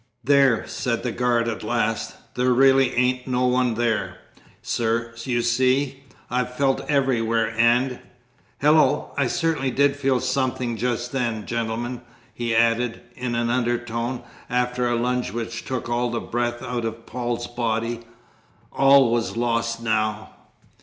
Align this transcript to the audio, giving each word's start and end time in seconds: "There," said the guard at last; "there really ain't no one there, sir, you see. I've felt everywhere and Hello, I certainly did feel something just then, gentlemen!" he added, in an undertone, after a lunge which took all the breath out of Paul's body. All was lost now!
"There," 0.23 0.65
said 0.67 1.03
the 1.03 1.11
guard 1.11 1.47
at 1.47 1.61
last; 1.61 2.15
"there 2.33 2.49
really 2.49 2.91
ain't 2.95 3.27
no 3.27 3.45
one 3.45 3.75
there, 3.75 4.17
sir, 4.63 5.13
you 5.25 5.43
see. 5.43 6.05
I've 6.27 6.55
felt 6.55 6.81
everywhere 6.89 7.51
and 7.55 7.99
Hello, 8.59 9.11
I 9.15 9.27
certainly 9.27 9.69
did 9.69 9.95
feel 9.95 10.19
something 10.19 10.75
just 10.75 11.11
then, 11.11 11.45
gentlemen!" 11.45 12.01
he 12.33 12.55
added, 12.55 13.01
in 13.15 13.35
an 13.35 13.51
undertone, 13.51 14.23
after 14.49 14.89
a 14.89 14.95
lunge 14.95 15.33
which 15.33 15.65
took 15.65 15.87
all 15.87 16.09
the 16.09 16.19
breath 16.19 16.63
out 16.63 16.83
of 16.83 17.05
Paul's 17.05 17.45
body. 17.45 17.99
All 18.73 19.11
was 19.11 19.37
lost 19.37 19.83
now! 19.83 20.31